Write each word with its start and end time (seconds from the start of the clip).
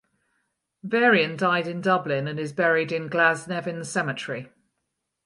Varian 0.81 1.37
died 1.37 1.67
in 1.67 1.79
Dublin 1.79 2.27
and 2.27 2.39
is 2.39 2.51
buried 2.53 2.91
in 2.91 3.07
Glasnevin 3.07 3.85
Cemetery. 3.85 4.49